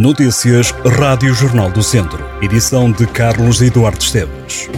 Notícias 0.00 0.70
Rádio 0.98 1.34
Jornal 1.34 1.70
do 1.70 1.82
Centro. 1.82 2.24
Edição 2.40 2.90
de 2.90 3.06
Carlos 3.06 3.60
Eduardo 3.60 4.02
Esteves. 4.02 4.70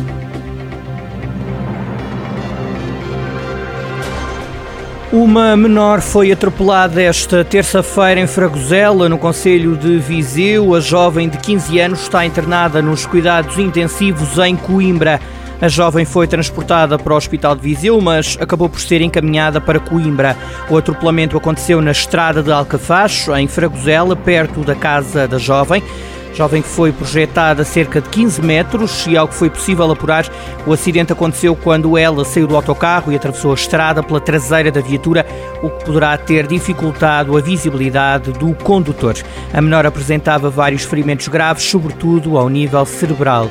Uma 5.12 5.56
menor 5.56 6.00
foi 6.00 6.32
atropelada 6.32 7.00
esta 7.00 7.44
terça-feira 7.44 8.20
em 8.20 8.26
Fragosela, 8.26 9.08
no 9.08 9.16
Conselho 9.16 9.76
de 9.76 9.96
Viseu. 9.98 10.74
A 10.74 10.80
jovem 10.80 11.28
de 11.28 11.38
15 11.38 11.78
anos 11.78 12.02
está 12.02 12.26
internada 12.26 12.82
nos 12.82 13.06
cuidados 13.06 13.56
intensivos 13.58 14.38
em 14.38 14.56
Coimbra. 14.56 15.20
A 15.62 15.68
jovem 15.68 16.04
foi 16.04 16.26
transportada 16.26 16.98
para 16.98 17.12
o 17.12 17.16
Hospital 17.16 17.54
de 17.54 17.62
Viseu, 17.62 18.00
mas 18.00 18.36
acabou 18.40 18.68
por 18.68 18.80
ser 18.80 19.00
encaminhada 19.00 19.60
para 19.60 19.78
Coimbra. 19.78 20.36
O 20.68 20.76
atropelamento 20.76 21.36
aconteceu 21.36 21.80
na 21.80 21.92
estrada 21.92 22.42
de 22.42 22.50
Alcafacho, 22.50 23.32
em 23.36 23.46
Fragosela, 23.46 24.16
perto 24.16 24.62
da 24.62 24.74
casa 24.74 25.28
da 25.28 25.38
jovem. 25.38 25.80
Jovem 26.34 26.62
que 26.62 26.68
foi 26.68 26.90
projetada 26.90 27.62
a 27.62 27.64
cerca 27.64 28.00
de 28.00 28.08
15 28.08 28.42
metros 28.42 29.06
e, 29.06 29.16
ao 29.16 29.28
que 29.28 29.36
foi 29.36 29.48
possível 29.48 29.88
apurar, 29.88 30.28
o 30.66 30.72
acidente 30.72 31.12
aconteceu 31.12 31.54
quando 31.54 31.96
ela 31.96 32.24
saiu 32.24 32.48
do 32.48 32.56
autocarro 32.56 33.12
e 33.12 33.14
atravessou 33.14 33.52
a 33.52 33.54
estrada 33.54 34.02
pela 34.02 34.20
traseira 34.20 34.72
da 34.72 34.80
viatura, 34.80 35.24
o 35.62 35.70
que 35.70 35.84
poderá 35.84 36.18
ter 36.18 36.44
dificultado 36.48 37.38
a 37.38 37.40
visibilidade 37.40 38.32
do 38.32 38.52
condutor. 38.52 39.14
A 39.54 39.62
menor 39.62 39.86
apresentava 39.86 40.50
vários 40.50 40.82
ferimentos 40.82 41.28
graves, 41.28 41.62
sobretudo 41.62 42.36
ao 42.36 42.48
nível 42.48 42.84
cerebral. 42.84 43.48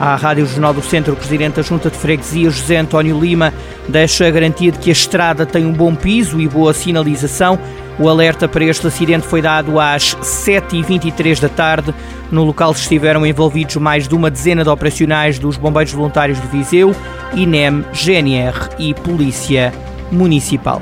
À 0.00 0.14
Rádio 0.14 0.46
Jornal 0.46 0.72
do 0.72 0.82
Centro, 0.82 1.12
o 1.12 1.16
Presidente 1.16 1.56
da 1.56 1.62
Junta 1.62 1.90
de 1.90 1.96
Freguesia, 1.98 2.50
José 2.50 2.76
António 2.76 3.18
Lima, 3.18 3.52
deixa 3.88 4.28
a 4.28 4.30
garantia 4.30 4.70
de 4.70 4.78
que 4.78 4.90
a 4.90 4.92
estrada 4.92 5.44
tem 5.44 5.66
um 5.66 5.72
bom 5.72 5.92
piso 5.94 6.40
e 6.40 6.46
boa 6.46 6.72
sinalização. 6.72 7.58
O 7.98 8.08
alerta 8.08 8.46
para 8.46 8.64
este 8.64 8.86
acidente 8.86 9.26
foi 9.26 9.42
dado 9.42 9.80
às 9.80 10.14
7h23 10.14 11.40
da 11.40 11.48
tarde. 11.48 11.92
No 12.30 12.44
local 12.44 12.70
estiveram 12.70 13.26
envolvidos 13.26 13.74
mais 13.76 14.06
de 14.06 14.14
uma 14.14 14.30
dezena 14.30 14.62
de 14.62 14.70
operacionais 14.70 15.36
dos 15.38 15.56
Bombeiros 15.56 15.92
Voluntários 15.92 16.40
de 16.40 16.46
Viseu, 16.46 16.94
INEM, 17.34 17.84
GNR 17.92 18.68
e 18.78 18.94
Polícia 18.94 19.72
Municipal. 20.12 20.80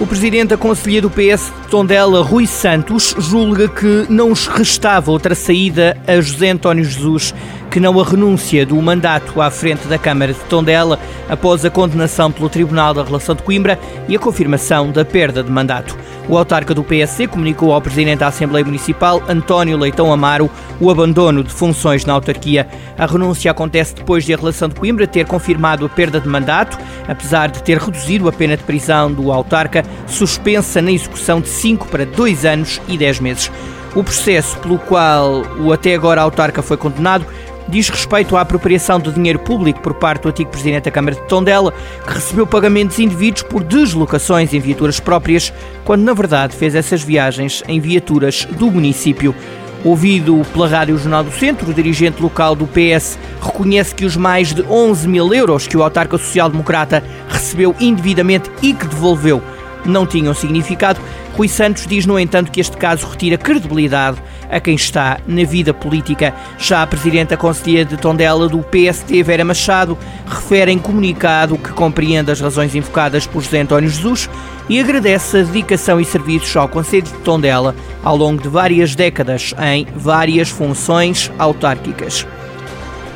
O 0.00 0.06
presidente 0.06 0.48
da 0.48 0.56
Conselhia 0.56 1.02
do 1.02 1.10
PS 1.10 1.52
de 1.62 1.68
Tondela, 1.68 2.22
Rui 2.22 2.46
Santos, 2.46 3.14
julga 3.18 3.68
que 3.68 4.06
não 4.08 4.32
restava 4.32 5.10
outra 5.10 5.34
saída 5.34 5.94
a 6.06 6.18
José 6.18 6.48
António 6.48 6.82
Jesus 6.82 7.34
que 7.70 7.78
não 7.78 8.00
a 8.00 8.04
renúncia 8.04 8.64
do 8.66 8.74
mandato 8.80 9.40
à 9.40 9.50
frente 9.50 9.86
da 9.86 9.98
Câmara 9.98 10.32
de 10.32 10.40
Tondela 10.40 10.98
após 11.28 11.64
a 11.64 11.70
condenação 11.70 12.32
pelo 12.32 12.48
Tribunal 12.48 12.94
da 12.94 13.04
Relação 13.04 13.34
de 13.34 13.42
Coimbra 13.42 13.78
e 14.08 14.16
a 14.16 14.18
confirmação 14.18 14.90
da 14.90 15.04
perda 15.04 15.42
de 15.42 15.50
mandato. 15.50 15.96
O 16.30 16.38
autarca 16.38 16.72
do 16.72 16.84
PSC 16.84 17.26
comunicou 17.26 17.72
ao 17.72 17.82
Presidente 17.82 18.20
da 18.20 18.28
Assembleia 18.28 18.64
Municipal, 18.64 19.20
António 19.28 19.76
Leitão 19.76 20.12
Amaro, 20.12 20.48
o 20.78 20.88
abandono 20.88 21.42
de 21.42 21.52
funções 21.52 22.04
na 22.04 22.12
autarquia. 22.12 22.68
A 22.96 23.04
renúncia 23.04 23.50
acontece 23.50 23.96
depois 23.96 24.24
de 24.24 24.32
a 24.32 24.36
Relação 24.36 24.68
de 24.68 24.76
Coimbra 24.76 25.08
ter 25.08 25.26
confirmado 25.26 25.84
a 25.84 25.88
perda 25.88 26.20
de 26.20 26.28
mandato, 26.28 26.78
apesar 27.08 27.50
de 27.50 27.60
ter 27.64 27.78
reduzido 27.78 28.28
a 28.28 28.32
pena 28.32 28.56
de 28.56 28.62
prisão 28.62 29.12
do 29.12 29.32
autarca, 29.32 29.84
suspensa 30.06 30.80
na 30.80 30.92
execução 30.92 31.40
de 31.40 31.48
5 31.48 31.88
para 31.88 32.06
2 32.06 32.44
anos 32.44 32.80
e 32.86 32.96
10 32.96 33.18
meses. 33.18 33.50
O 33.96 34.04
processo 34.04 34.56
pelo 34.58 34.78
qual 34.78 35.42
o 35.58 35.72
até 35.72 35.96
agora 35.96 36.22
autarca 36.22 36.62
foi 36.62 36.76
condenado 36.76 37.26
diz 37.70 37.88
respeito 37.88 38.36
à 38.36 38.42
apropriação 38.42 38.98
de 38.98 39.12
dinheiro 39.12 39.38
público 39.38 39.80
por 39.80 39.94
parte 39.94 40.22
do 40.22 40.28
antigo 40.28 40.50
Presidente 40.50 40.84
da 40.84 40.90
Câmara 40.90 41.16
de 41.16 41.22
Tondela, 41.22 41.72
que 42.06 42.12
recebeu 42.12 42.46
pagamentos 42.46 42.98
indevidos 42.98 43.42
por 43.42 43.62
deslocações 43.62 44.52
em 44.52 44.60
viaturas 44.60 45.00
próprias, 45.00 45.52
quando 45.84 46.02
na 46.02 46.12
verdade 46.12 46.54
fez 46.54 46.74
essas 46.74 47.02
viagens 47.02 47.62
em 47.66 47.80
viaturas 47.80 48.44
do 48.44 48.70
município. 48.70 49.34
Ouvido 49.82 50.42
pela 50.52 50.68
Rádio 50.68 50.98
Jornal 50.98 51.24
do 51.24 51.30
Centro, 51.30 51.70
o 51.70 51.74
dirigente 51.74 52.20
local 52.20 52.54
do 52.54 52.66
PS 52.66 53.18
reconhece 53.40 53.94
que 53.94 54.04
os 54.04 54.14
mais 54.14 54.52
de 54.52 54.62
11 54.62 55.08
mil 55.08 55.32
euros 55.32 55.66
que 55.66 55.76
o 55.76 55.82
autarca 55.82 56.18
social-democrata 56.18 57.02
recebeu 57.30 57.74
indevidamente 57.80 58.50
e 58.60 58.74
que 58.74 58.86
devolveu 58.86 59.42
não 59.84 60.06
tinham 60.06 60.34
significado. 60.34 61.00
Rui 61.36 61.48
Santos 61.48 61.86
diz, 61.86 62.06
no 62.06 62.18
entanto, 62.18 62.50
que 62.50 62.60
este 62.60 62.76
caso 62.76 63.06
retira 63.06 63.38
credibilidade 63.38 64.18
a 64.50 64.60
quem 64.60 64.74
está 64.74 65.18
na 65.26 65.44
vida 65.44 65.72
política. 65.72 66.34
Já 66.58 66.82
a 66.82 66.86
Presidente 66.86 67.30
da 67.30 67.36
Conselhia 67.36 67.84
de 67.84 67.96
Tondela 67.96 68.48
do 68.48 68.58
PST, 68.58 69.22
Vera 69.22 69.44
Machado, 69.44 69.96
refere 70.26 70.72
em 70.72 70.78
comunicado 70.78 71.56
que 71.56 71.72
compreende 71.72 72.30
as 72.30 72.40
razões 72.40 72.74
invocadas 72.74 73.26
por 73.26 73.42
José 73.42 73.60
António 73.60 73.88
Jesus 73.88 74.28
e 74.68 74.78
agradece 74.80 75.38
a 75.38 75.42
dedicação 75.42 76.00
e 76.00 76.04
serviços 76.04 76.54
ao 76.56 76.68
Conselho 76.68 77.02
de 77.02 77.12
Tondela 77.24 77.74
ao 78.02 78.16
longo 78.16 78.42
de 78.42 78.48
várias 78.48 78.94
décadas 78.94 79.54
em 79.58 79.86
várias 79.94 80.48
funções 80.48 81.30
autárquicas. 81.38 82.26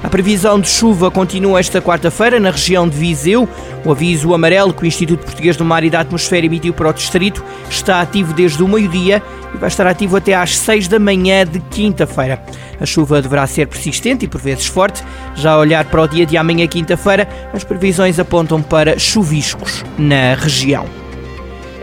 A 0.05 0.09
previsão 0.11 0.61
de 0.61 0.69
chuva 0.69 1.11
continua 1.11 1.59
esta 1.59 1.81
quarta-feira 1.81 2.39
na 2.39 2.51
região 2.51 2.87
de 2.87 2.95
Viseu. 2.95 3.49
O 3.87 3.91
aviso 3.91 4.35
amarelo 4.35 4.75
que 4.75 4.83
o 4.83 4.87
Instituto 4.87 5.25
Português 5.25 5.57
do 5.57 5.65
Mar 5.65 5.83
e 5.83 5.89
da 5.89 6.01
Atmosfera 6.01 6.45
emitiu 6.45 6.75
para 6.75 6.91
o 6.91 6.93
distrito 6.93 7.43
está 7.71 8.03
ativo 8.03 8.35
desde 8.35 8.63
o 8.63 8.69
meio-dia 8.69 9.23
e 9.55 9.57
vai 9.57 9.69
estar 9.69 9.87
ativo 9.87 10.15
até 10.15 10.35
às 10.35 10.59
6 10.59 10.89
da 10.89 10.99
manhã 10.99 11.47
de 11.47 11.59
quinta-feira. 11.59 12.39
A 12.79 12.85
chuva 12.85 13.23
deverá 13.23 13.47
ser 13.47 13.67
persistente 13.67 14.27
e 14.27 14.29
por 14.29 14.43
vezes 14.43 14.67
forte. 14.67 15.03
Já 15.37 15.53
a 15.53 15.59
olhar 15.59 15.87
para 15.87 16.03
o 16.03 16.07
dia 16.07 16.27
de 16.27 16.37
amanhã, 16.37 16.67
quinta-feira, 16.67 17.27
as 17.55 17.65
previsões 17.65 18.21
apontam 18.21 18.61
para 18.61 18.99
chuviscos 18.99 19.83
na 19.97 20.35
região. 20.35 20.85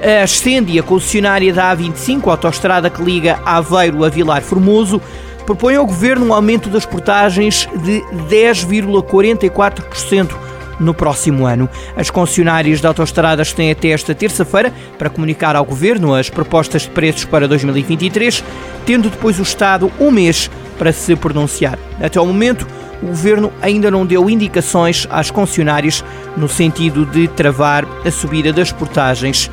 A 0.04 0.24
Ascendi, 0.24 0.80
a 0.80 0.84
concessionária 0.84 1.52
da 1.52 1.76
A25, 1.76 2.28
a 2.28 2.32
autoestrada 2.32 2.88
que 2.88 3.02
liga 3.02 3.40
Aveiro 3.44 4.06
a 4.06 4.10
Vilar 4.10 4.44
Formoso, 4.44 5.02
propõe 5.52 5.76
ao 5.76 5.86
Governo 5.86 6.28
um 6.28 6.34
aumento 6.34 6.70
das 6.70 6.86
portagens 6.86 7.68
de 7.84 8.02
10,44% 8.30 10.32
no 10.80 10.94
próximo 10.94 11.46
ano. 11.46 11.70
As 11.94 12.10
concessionárias 12.10 12.80
de 12.80 12.88
autoestradas 12.88 13.52
têm 13.52 13.70
até 13.70 13.90
esta 13.90 14.16
terça-feira 14.16 14.72
para 14.98 15.10
comunicar 15.10 15.58
ao 15.58 15.66
Governo 15.66 16.16
as 16.16 16.30
propostas 16.30 16.84
de 16.84 16.90
preços 16.92 17.26
para 17.26 17.50
2023, 17.50 18.42
tendo 18.86 19.10
depois 19.10 19.40
o 19.40 19.44
Estado 19.44 19.92
um 20.00 20.10
mês 20.10 20.50
para 20.78 20.94
se 20.94 21.18
pronunciar. 21.18 21.78
Até 22.02 22.22
o 22.22 22.26
momento, 22.26 22.66
o 23.04 23.08
Governo 23.08 23.52
ainda 23.62 23.92
não 23.92 24.06
deu 24.06 24.30
indicações 24.30 25.06
às 25.12 25.30
concessionárias 25.30 26.02
no 26.38 26.48
sentido 26.48 27.06
de 27.06 27.28
travar 27.28 27.86
a 28.06 28.12
subida 28.12 28.54
das 28.54 28.72
portagens 28.72 29.52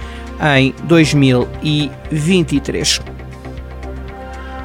em 0.57 0.73
2023. 0.85 3.01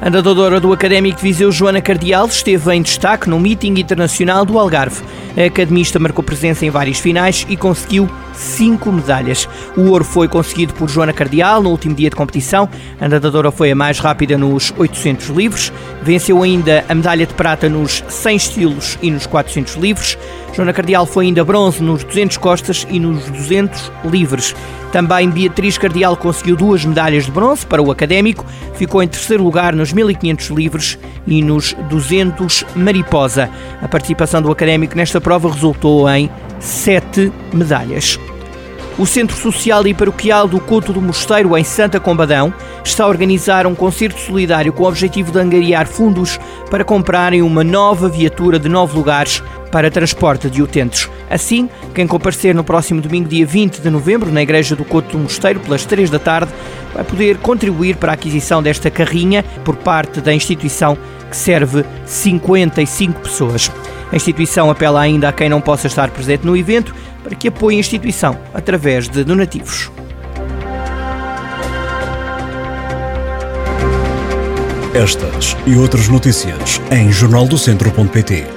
A 0.04 0.10
nadadora 0.10 0.60
do 0.60 0.70
Académico 0.70 1.16
de 1.16 1.22
Viseu, 1.22 1.50
Joana 1.50 1.80
Cardial, 1.80 2.26
esteve 2.26 2.70
em 2.74 2.82
destaque 2.82 3.26
no 3.26 3.40
meeting 3.40 3.80
internacional 3.80 4.44
do 4.44 4.58
Algarve. 4.58 5.02
A 5.34 5.46
academista 5.46 5.98
marcou 5.98 6.22
presença 6.22 6.66
em 6.66 6.68
várias 6.68 6.98
finais 6.98 7.46
e 7.48 7.56
conseguiu 7.56 8.06
cinco 8.34 8.92
medalhas. 8.92 9.48
O 9.74 9.88
ouro 9.88 10.04
foi 10.04 10.28
conseguido 10.28 10.74
por 10.74 10.90
Joana 10.90 11.14
Cardial 11.14 11.62
no 11.62 11.70
último 11.70 11.94
dia 11.94 12.10
de 12.10 12.16
competição. 12.16 12.68
A 13.00 13.08
nadadora 13.08 13.50
foi 13.50 13.70
a 13.70 13.74
mais 13.74 13.98
rápida 13.98 14.36
nos 14.36 14.74
800 14.76 15.28
livres. 15.28 15.72
Venceu 16.02 16.42
ainda 16.42 16.84
a 16.86 16.94
medalha 16.94 17.24
de 17.24 17.32
prata 17.32 17.66
nos 17.70 18.04
100 18.06 18.36
estilos 18.36 18.98
e 19.00 19.10
nos 19.10 19.24
400 19.24 19.76
livres. 19.76 20.18
Joana 20.52 20.74
Cardial 20.74 21.06
foi 21.06 21.24
ainda 21.24 21.42
bronze 21.42 21.82
nos 21.82 22.04
200 22.04 22.36
costas 22.36 22.86
e 22.90 23.00
nos 23.00 23.24
200 23.30 23.90
livres. 24.04 24.54
Também 24.94 25.28
Beatriz 25.28 25.76
Cardial 25.76 26.16
conseguiu 26.16 26.54
duas 26.54 26.84
medalhas 26.84 27.24
de 27.24 27.32
bronze 27.32 27.66
para 27.66 27.82
o 27.82 27.90
académico, 27.90 28.46
ficou 28.74 29.02
em 29.02 29.08
terceiro 29.08 29.42
lugar 29.42 29.74
nos 29.74 29.92
1500 29.94 30.48
livres 30.48 30.98
e 31.26 31.42
nos 31.42 31.74
200 31.88 32.64
mariposa. 32.74 33.48
A 33.80 33.88
participação 33.88 34.42
do 34.42 34.50
académico 34.50 34.96
nesta 34.96 35.20
prova 35.20 35.50
resultou 35.50 36.08
em 36.10 36.30
sete 36.58 37.32
medalhas. 37.52 38.18
O 38.96 39.06
Centro 39.06 39.36
Social 39.36 39.84
e 39.88 39.92
Paroquial 39.92 40.46
do 40.46 40.60
Couto 40.60 40.92
do 40.92 41.02
Mosteiro, 41.02 41.56
em 41.58 41.64
Santa 41.64 41.98
Combadão, 41.98 42.54
está 42.84 43.02
a 43.02 43.08
organizar 43.08 43.66
um 43.66 43.74
concerto 43.74 44.20
solidário 44.20 44.72
com 44.72 44.84
o 44.84 44.86
objetivo 44.86 45.32
de 45.32 45.38
angariar 45.40 45.88
fundos 45.88 46.38
para 46.70 46.84
comprarem 46.84 47.42
uma 47.42 47.64
nova 47.64 48.08
viatura 48.08 48.56
de 48.56 48.68
nove 48.68 48.96
lugares 48.96 49.42
para 49.72 49.90
transporte 49.90 50.48
de 50.48 50.62
utentes. 50.62 51.10
Assim, 51.28 51.68
quem 51.92 52.06
comparecer 52.06 52.54
no 52.54 52.62
próximo 52.62 53.00
domingo, 53.00 53.28
dia 53.28 53.44
20 53.44 53.80
de 53.80 53.90
novembro, 53.90 54.30
na 54.30 54.42
Igreja 54.42 54.76
do 54.76 54.84
Couto 54.84 55.16
do 55.16 55.18
Mosteiro, 55.18 55.58
pelas 55.58 55.84
3 55.84 56.08
da 56.08 56.20
tarde, 56.20 56.52
vai 56.94 57.04
poder 57.04 57.38
contribuir 57.38 57.96
para 57.96 58.12
a 58.12 58.14
aquisição 58.14 58.62
desta 58.62 58.90
carrinha 58.90 59.44
por 59.64 59.76
parte 59.76 60.20
da 60.20 60.32
instituição 60.32 60.96
que 61.28 61.36
serve 61.36 61.84
55 62.06 63.20
pessoas. 63.20 63.70
A 64.12 64.16
instituição 64.16 64.70
apela 64.70 65.00
ainda 65.00 65.28
a 65.28 65.32
quem 65.32 65.48
não 65.48 65.60
possa 65.60 65.88
estar 65.88 66.08
presente 66.10 66.46
no 66.46 66.56
evento 66.56 66.94
para 67.22 67.34
que 67.34 67.48
apoie 67.48 67.76
a 67.76 67.80
instituição 67.80 68.38
através 68.54 69.08
de 69.08 69.24
donativos. 69.24 69.90
Estas 74.94 75.56
e 75.66 75.76
outras 75.76 76.08
notícias 76.08 76.80
em 76.92 77.10
jornaldocentro.pt. 77.10 78.53